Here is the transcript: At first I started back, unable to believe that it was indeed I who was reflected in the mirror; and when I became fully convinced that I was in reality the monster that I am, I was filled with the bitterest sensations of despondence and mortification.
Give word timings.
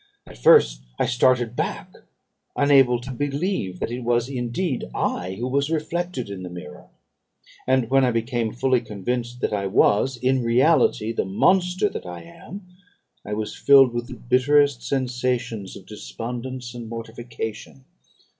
At 0.25 0.39
first 0.39 0.81
I 0.97 1.05
started 1.05 1.55
back, 1.55 1.93
unable 2.55 2.99
to 3.01 3.11
believe 3.11 3.79
that 3.79 3.91
it 3.91 3.99
was 3.99 4.29
indeed 4.29 4.89
I 4.95 5.35
who 5.35 5.47
was 5.47 5.69
reflected 5.69 6.27
in 6.27 6.41
the 6.41 6.49
mirror; 6.49 6.89
and 7.67 7.87
when 7.91 8.03
I 8.03 8.09
became 8.09 8.51
fully 8.51 8.81
convinced 8.81 9.41
that 9.41 9.53
I 9.53 9.67
was 9.67 10.17
in 10.17 10.41
reality 10.43 11.11
the 11.13 11.23
monster 11.23 11.87
that 11.87 12.07
I 12.07 12.23
am, 12.23 12.65
I 13.23 13.33
was 13.33 13.55
filled 13.55 13.93
with 13.93 14.07
the 14.07 14.15
bitterest 14.15 14.81
sensations 14.81 15.75
of 15.77 15.85
despondence 15.85 16.73
and 16.73 16.89
mortification. 16.89 17.85